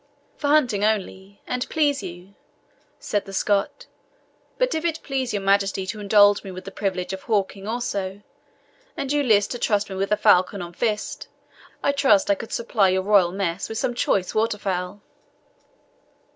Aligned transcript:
"For 0.35 0.47
hunting 0.47 0.83
only, 0.83 1.43
and 1.45 1.69
please 1.69 2.01
you," 2.01 2.33
said 2.97 3.25
the 3.25 3.33
Scot. 3.33 3.85
"But 4.57 4.73
if 4.73 4.83
it 4.83 5.03
please 5.03 5.31
your 5.31 5.43
Majesty 5.43 5.85
to 5.85 5.99
indulge 5.99 6.43
me 6.43 6.49
with 6.49 6.65
the 6.65 6.71
privilege 6.71 7.13
of 7.13 7.21
hawking 7.21 7.67
also, 7.67 8.23
and 8.97 9.11
you 9.11 9.21
list 9.21 9.51
to 9.51 9.59
trust 9.59 9.91
me 9.91 9.95
with 9.95 10.11
a 10.11 10.17
falcon 10.17 10.59
on 10.63 10.73
fist, 10.73 11.27
I 11.83 11.91
trust 11.91 12.31
I 12.31 12.33
could 12.33 12.51
supply 12.51 12.89
your 12.89 13.03
royal 13.03 13.31
mess 13.31 13.69
with 13.69 13.77
some 13.77 13.93
choice 13.93 14.33
waterfowl." 14.33 15.03